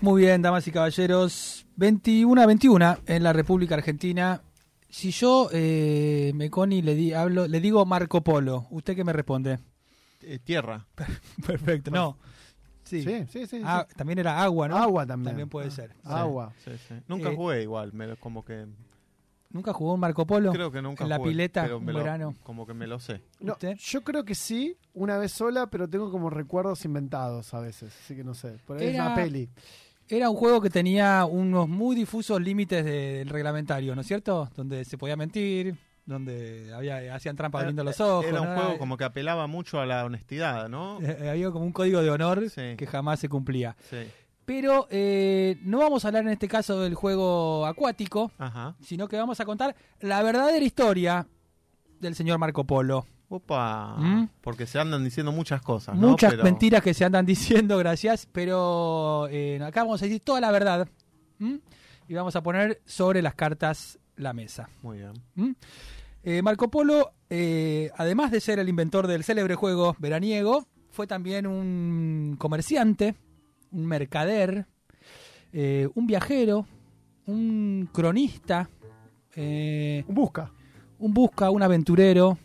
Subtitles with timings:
[0.00, 1.66] Muy bien, damas y caballeros.
[1.76, 4.42] 21 a 21 en la República Argentina.
[4.88, 9.58] Si yo, eh, Meconi, le, di, hablo, le digo Marco Polo, ¿usted qué me responde?
[10.22, 10.86] Eh, tierra.
[11.46, 12.16] Perfecto, no.
[12.84, 13.46] Sí, sí, sí.
[13.46, 13.60] sí.
[13.64, 14.76] Ah, también era agua, ¿no?
[14.76, 15.30] Agua también.
[15.32, 15.92] También puede ser.
[16.04, 16.52] Agua.
[16.64, 16.94] sí, sí.
[17.08, 18.66] Nunca Eh, jugué igual, me lo- como que...
[19.56, 20.52] ¿Nunca jugó un Marco Polo?
[20.52, 22.34] Creo que nunca En la jugué, pileta, pero un me lo- verano.
[22.44, 23.22] como que me lo sé.
[23.40, 23.76] No, ¿Usted?
[23.78, 28.14] yo creo que sí, una vez sola, pero tengo como recuerdos inventados a veces, así
[28.14, 28.58] que no sé.
[28.66, 29.48] Por ahí es Era- una peli.
[30.08, 34.48] Era un juego que tenía unos muy difusos límites de- del reglamentario, ¿no es cierto?
[34.54, 38.24] Donde se podía mentir, donde había hacían trampa abriendo los ojos.
[38.26, 38.54] Era un ¿no?
[38.54, 40.98] juego como que apelaba mucho a la honestidad, ¿no?
[41.26, 42.76] Eh, había como un código de honor Sí.
[42.76, 43.76] que jamás se cumplía.
[43.90, 43.96] Sí.
[44.46, 48.76] Pero eh, no vamos a hablar en este caso del juego acuático, Ajá.
[48.80, 51.26] sino que vamos a contar la verdadera historia
[52.00, 53.06] del señor Marco Polo.
[53.28, 53.96] Opa.
[53.98, 54.28] ¿Mm?
[54.40, 56.10] Porque se andan diciendo muchas cosas, ¿no?
[56.10, 57.26] Muchas Pero- mentiras que se andan
[57.66, 60.88] diciendo, gracias, pero eh, acá vamos a decir toda la verdad.
[61.40, 61.58] ¿m?
[62.08, 64.68] Y vamos a poner sobre las cartas la mesa.
[64.80, 65.12] Muy bien.
[65.36, 65.54] ¿m?
[66.22, 67.12] Eh, Marco Polo,
[67.98, 73.16] además de ser el inventor del célebre juego veraniego, fue también un comerciante,
[73.72, 74.66] un mercader,
[75.52, 76.66] eh, un viajero,
[77.26, 78.68] un cronista,
[79.34, 80.52] eh, Busca.
[80.98, 82.38] un busca, un aventurero,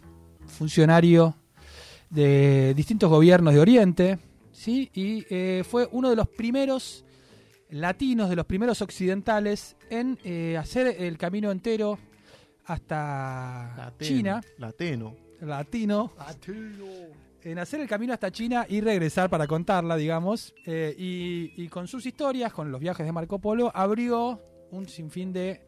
[0.46, 1.36] funcionario
[2.10, 4.20] de distintos gobiernos de Oriente,
[4.52, 4.90] ¿sí?
[4.94, 7.06] Y eh, fue uno de los primeros
[7.70, 11.98] latinos, de los primeros occidentales en eh, hacer el camino entero
[12.66, 14.10] hasta Lateno.
[14.10, 15.16] China, Lateno.
[15.40, 16.12] latino,
[17.44, 20.54] en hacer el camino hasta China y regresar para contarla, digamos.
[20.66, 24.42] eh, y, y con sus historias, con los viajes de Marco Polo, abrió
[24.72, 25.62] un sinfín de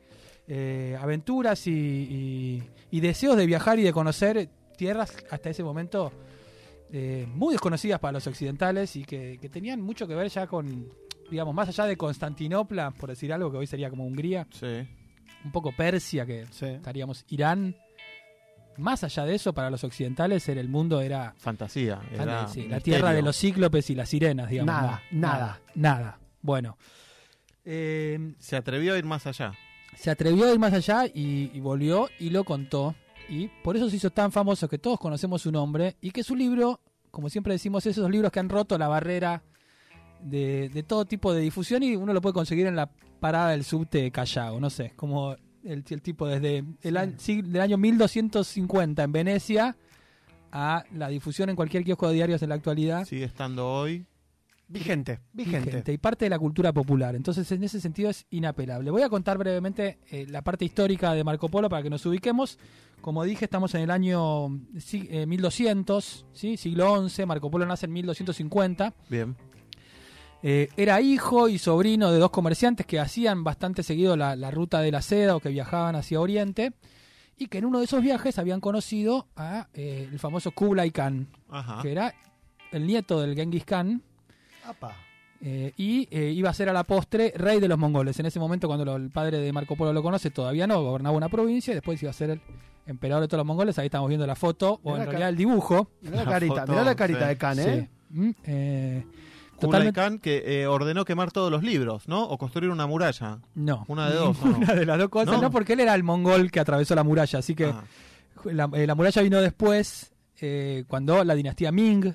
[0.47, 6.11] eh, aventuras y, y- y deseos de viajar y de conocer tierras hasta ese momento
[6.91, 10.89] eh, muy desconocidas para los occidentales y que, que tenían mucho que ver ya con,
[11.31, 14.87] digamos, más allá de Constantinopla, por decir algo que hoy sería como Hungría, Sí.
[15.45, 16.65] un poco Persia, que Sí.
[16.67, 17.75] estaríamos Irán.
[18.77, 22.01] Más allá de eso, para los occidentales, en el mundo era Fantasía.
[22.11, 24.73] Era Sí, la tierra de los cíclopes y las sirenas, digamos.
[24.73, 25.61] Nada, No, nada.
[25.75, 26.19] Nada.
[26.41, 26.77] Bueno.
[27.65, 29.53] Eh, Se atrevió a ir más allá.
[29.95, 32.95] se atrevió a ir más allá y, y volvió y lo contó.
[33.29, 36.35] Y por eso se hizo tan famoso que todos conocemos su nombre y que su
[36.35, 39.43] libro, como siempre decimos, esos libros que han roto la barrera
[40.21, 43.63] de, de todo tipo de difusión y uno lo puede conseguir en la parada del
[43.63, 49.03] subte de Callao, no sé, como el, el tipo desde el año, del año 1250
[49.03, 49.77] en Venecia
[50.51, 53.05] a la difusión en cualquier kiosco de diarios en la actualidad.
[53.05, 54.05] Sigue estando hoy.
[54.67, 55.65] Vigente, vigente.
[55.65, 57.15] vigente y parte de la cultura popular.
[57.15, 58.89] Entonces, en ese sentido es inapelable.
[58.91, 62.57] Voy a contar brevemente eh, la parte histórica de Marco Polo para que nos ubiquemos.
[63.01, 64.47] Como dije, estamos en el año
[64.93, 66.57] eh, 1200, ¿sí?
[66.57, 67.25] siglo XI.
[67.25, 68.93] Marco Polo nace en 1250.
[69.09, 69.35] Bien.
[70.43, 74.81] Eh, era hijo y sobrino de dos comerciantes que hacían bastante seguido la, la ruta
[74.81, 76.73] de la seda o que viajaban hacia Oriente.
[77.37, 81.27] Y que en uno de esos viajes habían conocido a eh, el famoso Kublai Khan,
[81.49, 81.81] Ajá.
[81.81, 82.13] que era
[82.71, 84.03] el nieto del Genghis Khan,
[84.65, 84.95] Apa.
[85.41, 88.19] eh, y eh, iba a ser a la postre rey de los mongoles.
[88.19, 91.17] En ese momento, cuando lo- el padre de Marco Polo lo conoce, todavía no, gobernaba
[91.17, 92.41] una provincia y después iba a ser el
[92.85, 93.79] emperador de todos los mongoles.
[93.79, 95.89] Ahí estamos viendo la foto, o Mirá en realidad el dibujo.
[96.01, 97.25] Mirá la La carita, foto, mirá la carita sí.
[97.27, 97.89] de Khan, ¿eh?
[98.11, 98.15] Sí.
[98.19, 99.32] Mm, eh, Kublai
[99.67, 99.99] totalmente.
[99.99, 102.23] Khan que eh, ordenó quemar todos los libros, ¿no?
[102.23, 103.39] O construir una muralla.
[103.55, 103.85] No.
[103.87, 104.59] Una de dos, ¿o no?
[104.75, 105.35] De las dos cosas.
[105.35, 105.41] ¿No?
[105.43, 107.39] No, porque él era el mongol que atravesó la muralla.
[107.39, 107.83] Así que Ah,
[108.45, 112.13] la, eh, la muralla vino después, eh, cuando la dinastía Ming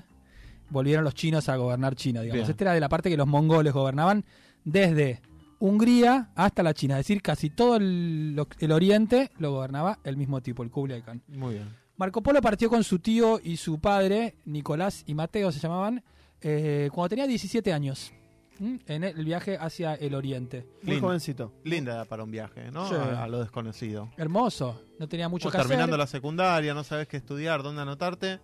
[0.69, 2.21] volvieron los chinos a gobernar China.
[2.21, 2.41] Digamos.
[2.43, 2.51] Bien.
[2.51, 4.23] Este era de la parte que los mongoles gobernaban
[4.63, 5.21] desde
[5.59, 6.99] Hungría hasta la China.
[6.99, 11.21] Es decir, casi todo el, el oriente lo gobernaba el mismo tipo, el Kublai Khan.
[11.27, 11.69] muy bien.
[11.97, 16.01] Marco Polo partió con su tío y su padre, Nicolás y Mateo se llamaban,
[16.41, 18.11] eh, cuando tenía 17 años,
[18.59, 18.79] ¿m?
[18.87, 20.65] en el viaje hacia el oriente.
[20.83, 21.07] Muy Lindo.
[21.07, 21.53] jovencito.
[21.63, 22.87] Linda edad para un viaje, ¿no?
[22.87, 22.95] Sí.
[22.95, 24.09] A, a lo desconocido.
[24.17, 25.67] Hermoso, no tenía mucho Vos que hacer.
[25.69, 28.39] terminando la secundaria, no sabes qué estudiar, dónde anotarte.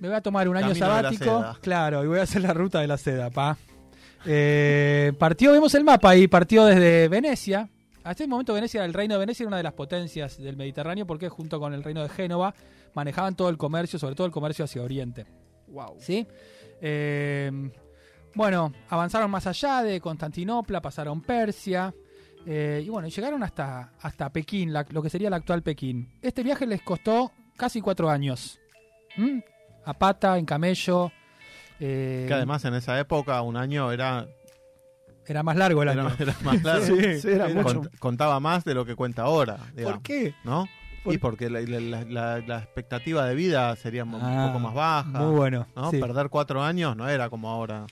[0.00, 1.24] Me voy a tomar un año Camino de la sabático.
[1.24, 1.58] seda.
[1.60, 3.56] Claro, y voy a hacer la ruta de la seda, pa.
[4.26, 7.68] Eh, partió, vemos el mapa ahí, partió desde Venecia.
[8.02, 11.06] Hasta ese momento Venecia, el reino de Venecia era una de las potencias del Mediterráneo
[11.06, 12.54] porque junto con el reino de Génova
[12.94, 15.26] manejaban todo el comercio, sobre todo el comercio hacia Oriente.
[15.68, 15.96] Wow.
[16.00, 16.26] ¿sí?
[16.86, 17.50] Eh,
[18.34, 21.94] bueno, avanzaron más allá de Constantinopla, pasaron Persia.
[22.46, 26.10] eh, y bueno, llegaron hasta, hasta Pekín, la- lo que sería el actual Pekín.
[26.20, 28.60] Este viaje les costó casi cuatro años.
[29.16, 29.38] ¿Mm?
[29.86, 31.10] A pata, en camello.
[31.80, 34.26] eh, Que además en esa época un año era,
[35.26, 36.08] era más largo el año.
[36.08, 36.84] era, era más largo.
[36.86, 37.80] Sí, Sí, era era- mucho.
[37.82, 39.56] Cont- contaba más de lo que cuenta ahora.
[39.74, 40.34] digamos, ¿Por qué?
[40.44, 40.66] ¿No?
[41.04, 44.58] ¿Por- Y porque la, la- la- la- la expectativa de vida sería un Ah, poco
[44.58, 45.20] más baja.
[45.20, 45.66] Muy bueno.
[45.76, 45.90] ¿no?
[45.90, 45.98] sí.
[45.98, 47.86] Perder cuatro años no era como ahora,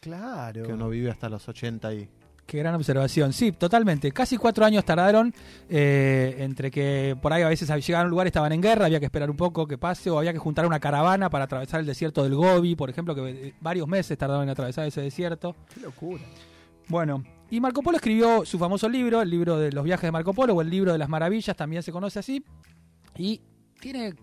[0.00, 0.62] Claro.
[0.64, 2.08] que uno vive hasta los 80 y...
[2.46, 3.32] Qué gran observación.
[3.32, 4.12] Sí, totalmente.
[4.12, 5.32] Casi cuatro años tardaron
[5.70, 9.00] eh, entre que por ahí a veces llegaban a un lugar, estaban en guerra, había
[9.00, 11.86] que esperar un poco que pase, o había que juntar una caravana para atravesar el
[11.86, 15.56] desierto del Gobi, por ejemplo, que eh, varios meses tardaron en atravesar ese desierto.
[15.72, 16.22] Qué locura.
[16.88, 20.32] Bueno, y Marco Polo escribió su famoso libro, el libro de los viajes de Marco
[20.34, 22.44] Polo, o el libro de las maravillas, también se conoce así,
[23.16, 23.40] y
[23.80, 24.14] tiene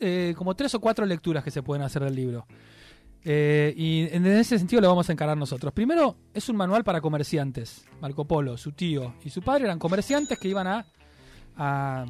[0.00, 2.46] eh, como tres o cuatro lecturas que se pueden hacer del libro.
[3.24, 5.72] Eh, y en ese sentido lo vamos a encarar nosotros.
[5.72, 7.84] Primero, es un manual para comerciantes.
[8.00, 10.86] Marco Polo, su tío y su padre eran comerciantes que iban a,
[11.56, 12.06] a-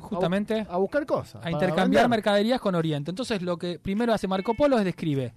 [0.00, 1.44] justamente A buscar cosas.
[1.44, 2.08] a intercambiar vender.
[2.08, 3.10] mercaderías con Oriente.
[3.10, 5.34] Entonces, lo que primero hace Marco Polo es describe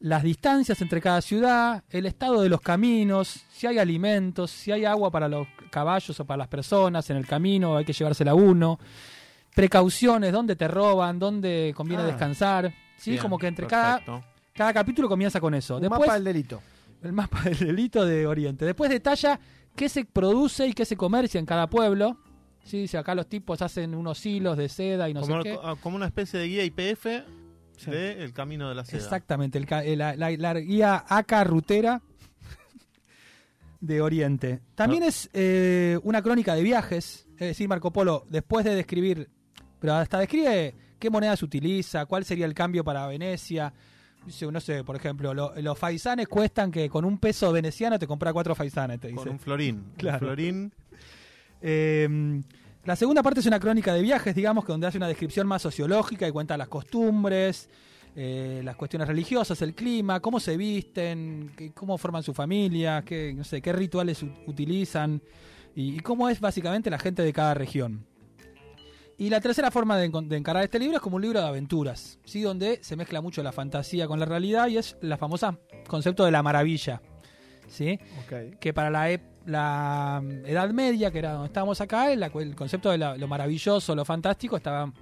[0.00, 4.84] las distancias entre cada ciudad, el estado de los caminos, si hay alimentos, si hay
[4.84, 8.78] agua para los caballos o para las personas en el camino, hay que llevársela uno,
[9.54, 12.06] precauciones, dónde te roban, dónde conviene Ah.
[12.06, 12.72] descansar.
[12.96, 14.24] Sí, Bien, como que entre cada, perfecto.
[14.54, 15.80] cada capítulo comienza con eso.
[15.80, 16.60] Después, mapa del delito.
[17.02, 18.64] el mapa del delito de Oriente.
[18.64, 19.38] Después detalla
[19.74, 22.18] qué se produce y qué se comercia en cada pueblo.
[22.62, 25.58] Sí, si acá los tipos hacen unos hilos de seda y no como, sé qué.
[25.62, 27.06] ah, como una especie de guía IPF
[27.84, 27.90] Sí.
[27.90, 28.98] de El Camino de la Seda.
[28.98, 32.00] Exactamente, el eh, la, la- la guía ACA rutera
[33.80, 34.60] de Oriente.
[34.74, 39.30] También es eh, una crónica de viajes, es decir, Marco Polo, después de describir,
[39.78, 43.72] pero hasta describe qué moneda se utiliza, cuál sería el cambio para Venecia.
[44.26, 48.06] Dice, no sé, por ejemplo, lo- los faisanes cuestan que con un peso veneciano te
[48.06, 49.18] compra cuatro faisanes, te dice.
[49.20, 49.92] Con un florín.
[49.96, 50.18] Claro.
[50.18, 50.72] Un florín.
[51.62, 52.42] Eh,
[52.84, 55.62] la segunda parte es una crónica de viajes, digamos, que donde hace una descripción más
[55.62, 57.68] sociológica y cuenta las costumbres,
[58.16, 63.32] eh, las cuestiones religiosas, el clima, cómo se visten, qué- cómo forman su familia, qué,
[63.34, 65.22] no sé, qué rituales utilizan
[65.76, 68.06] y, y cómo es básicamente la gente de cada región.
[69.18, 72.18] Y la tercera forma de, de encarar este libro es como un libro de aventuras,
[72.24, 72.40] ¿sí?
[72.40, 76.30] donde se mezcla mucho la fantasía con la realidad y es la famosa concepto de
[76.30, 77.02] la maravilla.
[77.68, 77.98] ¿sí?
[78.58, 82.90] Que para la, la mm, Edad Media, que era donde estábamos acá, el, el concepto
[82.90, 84.92] de la- lo maravilloso, lo fantástico, estaba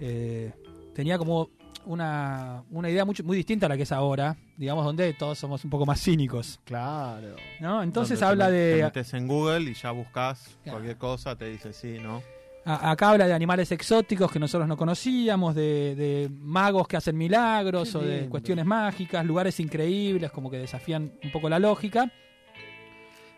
[0.00, 0.52] eh,
[0.94, 1.50] tenía como
[1.86, 5.62] una, una idea mucho, muy distinta a la que es ahora, digamos, donde todos somos
[5.64, 6.58] un poco más cínicos.
[6.64, 7.36] Claro.
[7.60, 7.82] ¿no?
[7.82, 8.82] Entonces Donde te habla Te de...
[8.82, 10.78] metes en Google y ya buscas Claro.
[10.78, 12.22] cualquier cosa, te dice sí, ¿no?
[12.64, 17.16] a- acá habla de animales exóticos que nosotros no conocíamos, de, de magos que hacen
[17.16, 22.10] milagros Qué o de cuestiones mágicas, lugares increíbles, como que desafían un poco la lógica.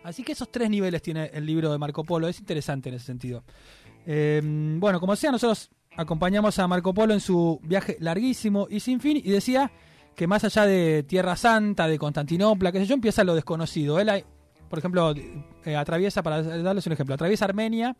[0.04, 3.06] Así que esos tres niveles tiene el libro de Marco Polo, es interesante en ese
[3.06, 3.44] sentido.
[4.06, 4.40] Eh,
[4.78, 9.16] bueno, como sea, nosotros acompañamos a Marco Polo en su viaje larguísimo y sin fin,
[9.18, 9.70] y decía
[10.14, 14.00] que más allá de Tierra Santa, de Constantinopla, qué sé yo, empieza lo desconocido.
[14.00, 14.24] Él,
[14.68, 15.12] por ejemplo,
[15.64, 17.96] eh, atraviesa, para darles un ejemplo, atraviesa Armenia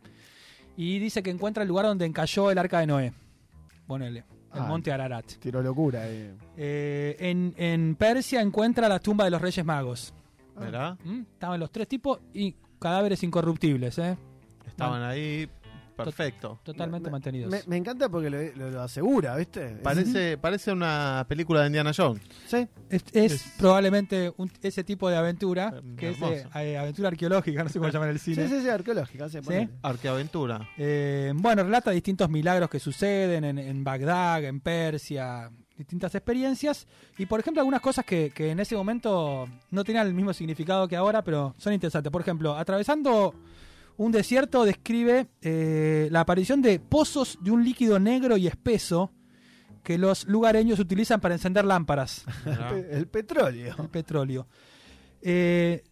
[0.75, 3.13] y dice que encuentra el lugar donde encalló el arca de Noé.
[3.87, 4.25] Ponele, el
[4.61, 4.65] Ah.
[4.67, 5.25] monte Ararat.
[5.39, 6.07] Tiro locura.
[6.09, 6.33] eh.
[6.57, 10.13] Eh, en, en Persia encuentra la tumba de los Reyes Magos.
[10.59, 10.65] Ah.
[10.65, 10.97] ¿Verdad?
[11.03, 11.21] ¿Mm?
[11.33, 14.17] Estaban los tres tipos y cadáveres incorruptibles, ¿eh?
[14.67, 15.49] Estaban ahí,
[15.97, 16.59] perfecto.
[16.63, 17.51] totalmente Me- mantenidos.
[17.51, 19.67] Me, me encanta porque lo, lo- lo asegura, ¿viste?
[19.83, 22.21] Parece, parece una película de Indiana Jones.
[22.47, 22.67] Sí.
[22.89, 27.09] Es, es es- probablemente un- ese tipo de aventura, Eh, que es eh, eh, aventura
[27.09, 28.47] arqueológica, no sé cómo llaman en el Sí, cine.
[28.47, 29.27] sí, sí, arqueológica.
[29.27, 29.69] Sí, ponele.
[29.81, 30.69] Arqueaventura.
[30.77, 35.49] Eh, bueno, relata distintos milagros que suceden en, en Bagdad, en Persia,
[35.79, 36.85] distintas experiencias.
[37.17, 40.87] Y por ejemplo, algunas cosas que, que en ese momento no tenían el mismo significado
[40.87, 42.11] que ahora, pero son interesantes.
[42.11, 43.33] Por ejemplo, atravesando
[43.97, 49.11] un desierto describe eh, la aparición de pozos de un líquido negro y espeso
[49.83, 52.25] que los lugareños utilizan para encender lámparas
[52.91, 53.75] El petróleo.
[53.79, 54.47] el petróleo.
[55.21, 55.83] Eh,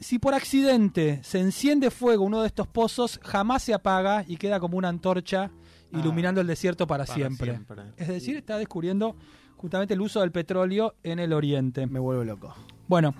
[0.00, 4.58] si por accidente se enciende fuego uno de estos pozos, jamás se apaga y queda
[4.58, 5.50] como una antorcha
[5.94, 5.98] Ah.
[6.00, 7.50] iluminando el desierto para, Para siempre.
[7.52, 7.82] siempre.
[7.96, 9.16] Es decir, está descubriendo
[9.56, 11.86] justamente el uso del petróleo en el oriente.
[11.86, 12.54] Me vuelvo loco.
[12.88, 13.14] Bueno,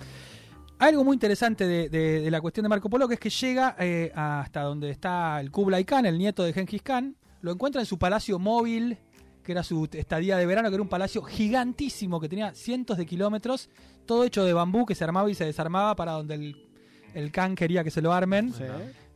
[0.79, 3.75] algo muy interesante de, de- de la cuestión de Marco Polo, que es que llega
[3.79, 7.85] eh, hasta donde está el Kublai Khan, el nieto de Genghis Khan, lo encuentra en
[7.87, 8.97] su palacio móvil,
[9.43, 13.05] que era su estadía de verano, que era un palacio gigantísimo, que tenía cientos de
[13.05, 13.69] kilómetros,
[14.05, 16.67] todo hecho de bambú, que se armaba y se desarmaba para donde el,
[17.13, 18.51] el Khan quería que se lo armen.
[18.53, 18.63] Sí.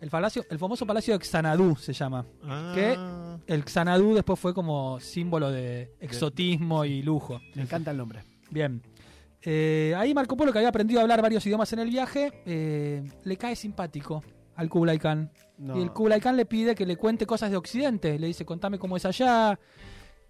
[0.01, 2.25] El, palacio, el famoso palacio de Xanadu se llama.
[2.44, 2.98] Ah, ¿Qué?
[3.53, 7.41] El Xanadu después fue como símbolo de exotismo y lujo.
[7.56, 8.24] Me encanta el nombre.
[8.50, 8.82] Bien.
[9.41, 13.03] Eh, ahí Marco Polo, que había aprendido a hablar varios idiomas en el viaje, eh,
[13.24, 14.24] le cae simpático
[14.56, 15.32] al Kublai Khan.
[15.58, 15.77] No.
[15.77, 18.20] Y el Kublai Khan le pide que le cuente cosas de Occidente.
[18.20, 19.58] Le dice, contame cómo es allá,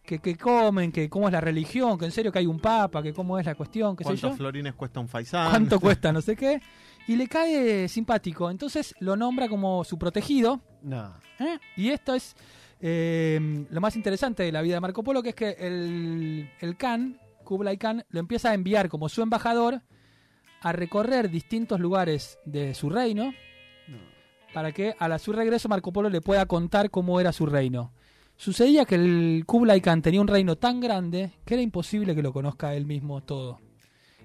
[0.03, 3.01] que, que comen, que cómo es la religión, que en serio que hay un papa,
[3.01, 4.37] que cómo es la cuestión, qué sé ¿Cuántos yo.
[4.37, 5.49] florines cuesta un faisán?
[5.49, 6.61] Cuánto cuesta, no sé qué.
[7.09, 8.51] Y le cae simpático.
[8.51, 10.61] Entonces lo nombra como su protegido.
[10.83, 11.15] No.
[11.39, 11.57] ¿eh?
[11.75, 12.35] Y esto es
[12.79, 16.77] eh, lo más interesante de la vida de Marco Polo, que es que el, el
[16.77, 19.81] Khan, Kublai Khan, lo empieza a enviar como su embajador
[20.61, 23.33] a recorrer distintos lugares de su reino
[23.87, 23.97] No.
[24.53, 27.91] para que a la, su regreso Marco Polo le pueda contar cómo era su reino.
[28.37, 32.31] Sucedía que el Kublai Khan tenía un reino tan grande que era imposible que lo
[32.33, 33.59] conozca él mismo todo.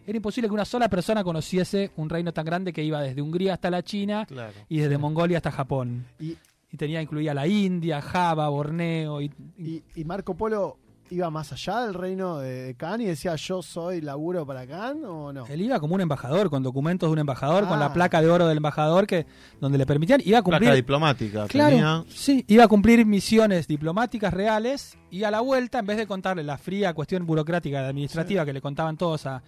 [0.06, 3.54] Era imposible que una sola persona conociese un reino tan grande que iba desde Hungría
[3.54, 4.52] hasta la China Claro.
[4.68, 6.04] y desde Mongolia hasta Japón.
[6.20, 6.36] Y,
[6.72, 10.76] Y tenía incluía la India, Java, Borneo y, y- y, y Marco Polo
[11.10, 15.32] iba más allá del reino de, Khan y decía yo soy laburo para Khan o
[15.32, 15.46] no.
[15.46, 17.80] él iba como un embajador, con documentos de un embajador, con Ah.
[17.80, 19.24] la placa de oro del embajador que
[19.60, 21.46] donde le permitían iba a cumplir Placa diplomática.
[21.46, 22.04] Claro, tenía.
[22.08, 26.42] sí, iba a cumplir misiones diplomáticas reales y a la vuelta, en vez de contarle
[26.42, 29.42] la fría cuestión burocrática administrativa que le contaban todos a,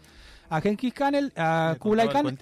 [0.48, 2.36] a Genghis Khan, a Le Kublai Khan,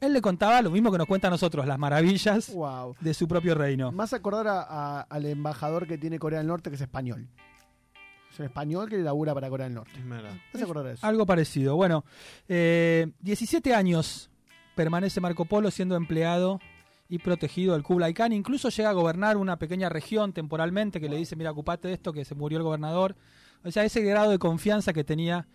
[0.00, 2.96] él le contaba lo mismo que nos cuenta a nosotros, las maravillas Wow.
[3.00, 3.92] de su propio reino.
[3.92, 7.28] Más acordar a- a- al embajador que tiene Corea del Norte que es español.
[8.32, 9.98] Es un español que labura para Corea del Norte.
[10.04, 10.30] Mira.
[10.52, 11.06] ¿No se acordar de eso?
[11.06, 11.74] Algo parecido.
[11.76, 12.04] Bueno,
[12.48, 14.30] eh, 17 años
[14.76, 16.60] permanece Marco Polo siendo empleado
[17.08, 18.32] y protegido del Kublai Khan.
[18.32, 22.12] Incluso llega a gobernar una pequeña región temporalmente que le dice, mira, ocupate de esto,
[22.12, 23.16] que se murió el gobernador.
[23.64, 25.48] O sea, ese grado de confianza que tenía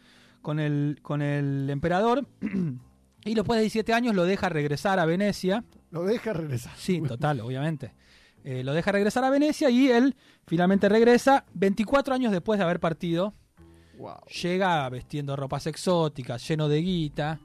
[0.45, 2.27] con el, con el emperador.
[3.25, 5.63] y después de 17 años lo deja regresar a Venecia.
[5.89, 6.73] Lo deja regresar.
[6.77, 7.93] Sí, total, obviamente.
[8.43, 12.79] Eh, lo deja regresar a Venecia y él finalmente regresa 24 años después de haber
[12.79, 13.33] partido
[13.97, 14.17] Wow.
[14.43, 17.39] llega vestiendo ropas exóticas, lleno de guita.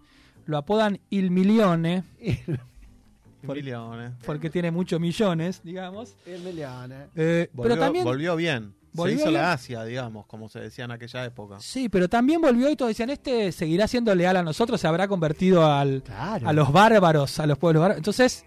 [0.45, 2.03] Lo apodan Il Milione
[3.47, 4.13] Por- Millones.
[4.27, 6.17] porque tiene muchos millones, digamos.
[6.27, 7.07] El Meliana.
[7.17, 8.75] Eh, Volvió, pero también volvió bien.
[8.93, 11.57] Volvió se hizo la Asia, digamos, como se decía en aquella época.
[11.61, 15.07] sí, pero también volvió y todos decían este seguirá siendo leal a nosotros, se habrá
[15.09, 16.49] convertido al, Claro.
[16.49, 17.99] a los bárbaros, a los pueblos bárbaros.
[17.99, 18.45] Entonces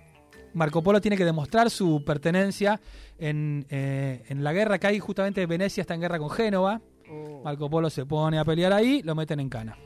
[0.53, 2.79] Marco Polo tiene que demostrar su pertenencia
[3.17, 6.81] en, eh, en la guerra que hay justamente Venecia está en guerra con Génova.
[7.09, 7.41] Oh.
[7.43, 9.77] Marco Polo se pone a pelear ahí, lo meten en cana.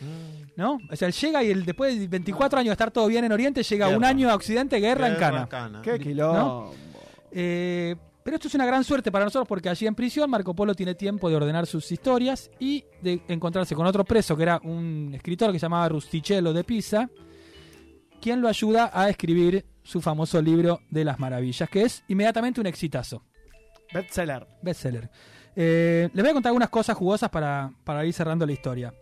[0.00, 0.44] Mm.
[0.56, 0.78] ¿No?
[0.90, 3.32] O sea, él llega y el, después de 24 años de estar todo bien en
[3.32, 5.48] Oriente, llega un año a Occidente, guerra, en cana.
[5.48, 5.82] Cana.
[5.82, 6.72] Qué quilombo.
[7.32, 10.74] Eh, pero esto es una gran suerte para nosotros porque allí en prisión Marco Polo
[10.74, 15.12] tiene tiempo de ordenar sus historias y de encontrarse con otro preso que era un
[15.14, 17.10] escritor que se llamaba Rustichello de Pisa,
[18.22, 22.66] quien lo ayuda a escribir su famoso libro de las maravillas, que es inmediatamente un
[22.66, 23.22] exitazo,
[23.92, 24.46] Bestseller.
[24.62, 25.10] bestseller.
[25.54, 28.94] Eh, les voy a contar algunas cosas jugosas para, para ir cerrando la historia.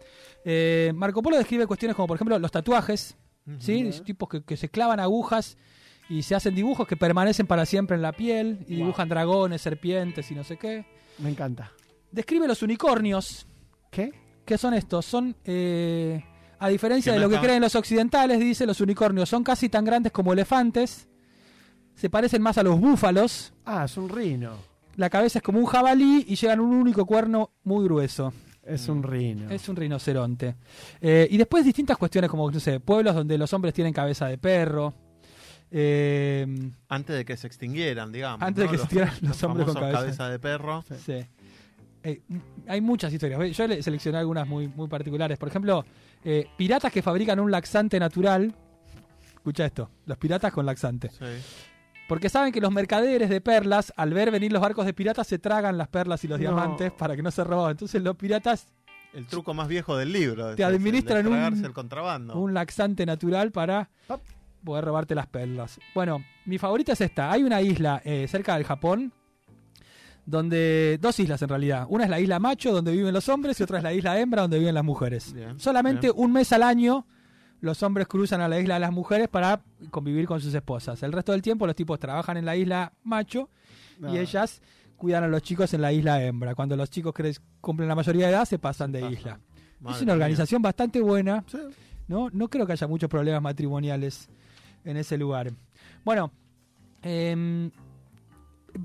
[0.45, 3.17] Eh, Marco Polo describe cuestiones como por ejemplo los tatuajes,
[3.61, 3.89] ¿sí?
[4.05, 5.57] Tipos que, que se clavan agujas
[6.19, 8.85] y se hacen dibujos que permanecen para siempre en la piel y Wow.
[8.85, 10.85] dibujan dragones, serpientes y no sé qué.
[11.19, 11.73] Me encanta.
[12.11, 13.47] Describe los unicornios.
[13.91, 14.13] ¿Qué?
[14.45, 15.07] ¿Qué son estos?
[15.07, 16.23] Son, eh,
[16.59, 19.85] a diferencia de no lo que creen los occidentales, dice, los unicornios son casi tan
[19.85, 21.09] grandes como elefantes.
[21.95, 23.53] Se parecen más a los búfalos.
[23.65, 24.53] Ah, es un rino.
[24.97, 28.33] La cabeza es como un jabalí y llevan un único cuerno muy grueso.
[28.63, 29.51] Es un rino.
[29.51, 30.57] Es un rinoceronte.
[31.01, 34.39] Eh, y después distintas cuestiones como, no sé, pueblos donde los hombres tienen cabeza de
[34.39, 34.95] perro.
[35.75, 36.47] Eh,
[36.89, 38.43] Antes de que se extinguieran, digamos.
[38.43, 40.29] Antes de que se extinguieran los hombres con cabeza.
[40.29, 40.85] de perro.
[41.05, 41.27] sí.
[42.05, 42.21] Eh,
[42.67, 43.57] hay muchas historias.
[43.57, 45.39] Yo le seleccioné algunas muy, muy particulares.
[45.39, 45.85] Por ejemplo,
[46.25, 48.53] eh, piratas que fabrican un laxante natural.
[49.35, 51.11] Escucha esto, los piratas con laxante.
[51.11, 51.25] Sí.
[52.09, 55.39] Porque saben que los mercaderes de perlas, al ver venir los barcos de piratas, se
[55.39, 56.43] tragan las perlas y los No.
[56.43, 57.71] diamantes para que no se roban.
[57.71, 58.67] Entonces los piratas
[59.15, 60.47] El truco más viejo del libro.
[60.49, 62.37] Te ese, el de administran un- tragarse el contrabando.
[62.37, 64.21] un laxante natural para Pap.
[64.65, 65.79] Poder robarte las perlas.
[65.95, 67.31] Bueno, mi favorita es esta.
[67.33, 69.13] Hay una isla eh, cerca del Japón,
[70.25, 71.87] donde dos islas en realidad.
[71.89, 74.43] Una es la isla macho, donde viven los hombres, y otra es la isla hembra,
[74.43, 75.33] donde viven las mujeres.
[75.33, 76.15] Bien, Solamente bien.
[76.17, 77.07] un mes al año
[77.61, 81.01] los hombres cruzan a la isla de las mujeres para convivir con sus esposas.
[81.03, 83.51] El resto del tiempo los tipos trabajan en la isla macho
[84.01, 84.13] No.
[84.13, 84.61] y ellas
[84.97, 86.55] cuidan a los chicos en la isla hembra.
[86.57, 87.15] Cuando los chicos
[87.61, 89.39] cumplen la mayoría de edad se pasan de isla.
[89.79, 90.25] Madre es una mía.
[90.25, 91.45] organización bastante buena.
[91.47, 91.59] Sí.
[92.09, 92.31] ¿no?
[92.33, 94.29] No creo que haya muchos problemas matrimoniales
[94.85, 95.53] en ese lugar.
[96.05, 96.33] Bueno,
[97.03, 97.71] em,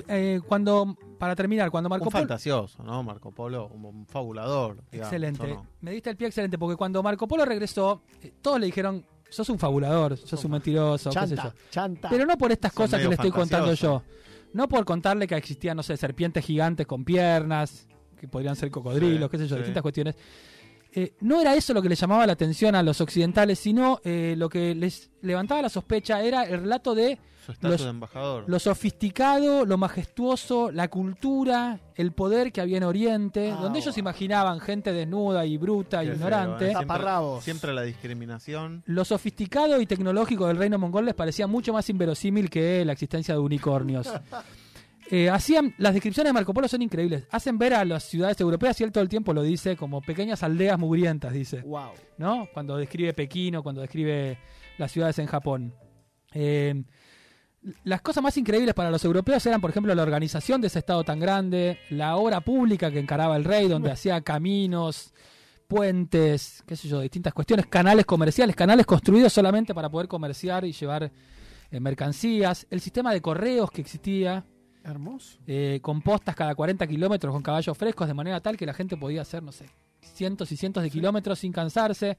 [0.07, 2.21] eh, cuando, para terminar, cuando Marco Un Polo...
[2.23, 3.03] fantasioso, ¿no?
[3.03, 4.77] Marco Polo, un, un fabulador.
[4.91, 5.57] digamos, Excelente.
[5.81, 9.49] Me diste el pie excelente porque cuando Marco Polo regresó, eh, todos le dijeron sos
[9.49, 11.41] un fabulador, sos un mentiroso, qué sé yo.
[11.41, 12.09] Chanta, chanta.
[12.09, 14.03] Pero no por estas Son cosas que le estoy contando yo.
[14.53, 17.87] No por contarle que existían, no sé, serpientes gigantes con piernas,
[18.19, 19.59] que podrían ser cocodrilos, Sí, qué sé yo, sí.
[19.59, 20.15] distintas cuestiones.
[20.99, 24.33] Eh, no era eso lo que le llamaba la atención a los occidentales, sino eh,
[24.35, 28.43] lo que les levantaba la sospecha era el relato de Su estatus Los- de embajador.
[28.47, 33.95] lo sofisticado, lo majestuoso, la cultura, el poder que había en Oriente, Ah, donde ellos
[33.99, 36.71] imaginaban gente desnuda y bruta, y feo, ignorante.
[36.71, 36.73] ¿eh?
[36.75, 37.41] Siempre-.
[37.41, 38.81] Siempre la discriminación.
[38.87, 43.35] Lo sofisticado y tecnológico del reino mongol les parecía mucho más inverosímil que la existencia
[43.35, 44.07] de unicornios.
[45.09, 47.25] Eh, hacían las descripciones de Marco Polo son increíbles.
[47.31, 50.43] Hacen ver a las ciudades europeas y él todo el tiempo lo dice como pequeñas
[50.43, 51.91] aldeas mugrientas, dice, Wow.
[52.17, 52.47] ¿no?
[52.53, 54.37] Cuando describe Pekín o cuando describe
[54.77, 55.73] las ciudades en Japón.
[56.33, 56.83] Eh,
[57.83, 61.03] las cosas más increíbles para los europeos eran, por ejemplo, la organización de ese estado
[61.03, 65.13] tan grande, la obra pública que encaraba el rey, donde hacía caminos,
[65.67, 70.71] puentes, qué sé yo, distintas cuestiones, canales comerciales, canales construidos solamente para poder comerciar y
[70.71, 71.11] llevar
[71.71, 74.45] eh, mercancías, el sistema de correos que existía,
[74.87, 75.37] Hermoso.
[75.45, 78.95] eh, con postas cada 40 kilómetros con caballos frescos, de manera tal que la gente
[78.97, 79.65] podía hacer, no sé,
[80.01, 82.17] cientos y cientos de kilómetros sin cansarse.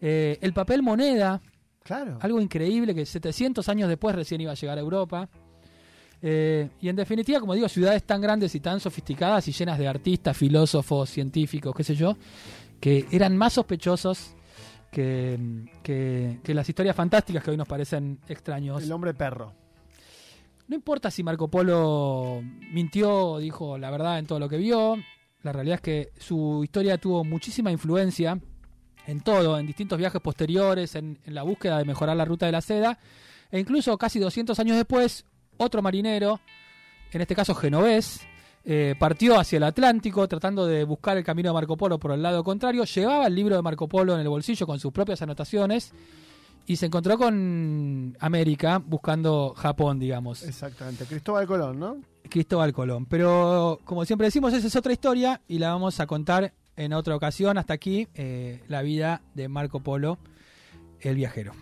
[0.00, 1.40] Eh, el papel moneda,
[1.82, 2.18] Claro.
[2.20, 5.28] algo increíble que 700 años después recién iba a llegar a Europa.
[6.20, 9.86] Eh, y en definitiva, como digo, ciudades tan grandes y tan sofisticadas y llenas de
[9.86, 12.16] artistas, filósofos, científicos, qué sé yo,
[12.80, 14.34] que eran más sospechosos
[14.90, 15.38] que,
[15.82, 18.82] que- que las historias fantásticas que hoy nos parecen extraños.
[18.82, 19.52] El hombre perro.
[20.68, 24.96] No importa si Marco Polo mintió dijo la verdad en todo lo que vio,
[25.42, 28.38] la realidad es que su historia tuvo muchísima influencia
[29.06, 32.52] en todo, en distintos viajes posteriores, en, en la búsqueda de mejorar la ruta de
[32.52, 32.98] la seda,
[33.50, 35.24] e incluso casi 200 años después,
[35.56, 36.38] otro marinero,
[37.12, 38.20] en este caso genovés,
[38.66, 42.20] eh, partió hacia el Atlántico tratando de buscar el camino de Marco Polo por el
[42.20, 45.94] lado contrario, llevaba el libro de Marco Polo en el bolsillo con sus propias anotaciones
[46.68, 50.42] y se encontró con América buscando Japón, digamos.
[50.42, 51.06] Exactamente.
[51.06, 51.96] Cristóbal Colón, ¿no?
[52.28, 53.06] Cristóbal Colón.
[53.06, 57.16] Pero como siempre decimos, esa es otra historia y la vamos a contar en otra
[57.16, 57.56] ocasión.
[57.56, 60.18] Hasta aquí eh, la vida de Marco Polo,
[61.00, 61.54] el viajero.